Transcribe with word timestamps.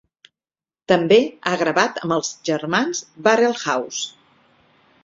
També 0.91 1.19
ha 1.49 1.53
gravat 1.63 2.01
amb 2.07 2.17
els 2.17 2.33
germans 2.51 3.05
Barrelhouse. 3.29 4.13